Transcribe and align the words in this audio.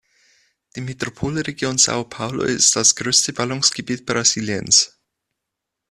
Die 0.75 0.81
Metropolregion 0.81 1.75
São 1.77 2.03
Paulo 2.09 2.41
ist 2.41 2.75
das 2.75 2.95
größte 2.95 3.33
Ballungsgebiet 3.33 4.03
Brasiliens. 4.03 4.97